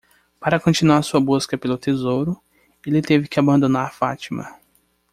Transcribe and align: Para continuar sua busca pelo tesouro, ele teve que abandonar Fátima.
Para 0.39 0.59
continuar 0.59 1.03
sua 1.03 1.19
busca 1.21 1.55
pelo 1.59 1.77
tesouro, 1.77 2.41
ele 2.83 3.03
teve 3.03 3.27
que 3.27 3.39
abandonar 3.39 3.93
Fátima. 3.93 4.49